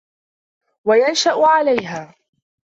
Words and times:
وَيَنْشَأَ 0.85 1.35
عَلَيْهَا 1.47 2.15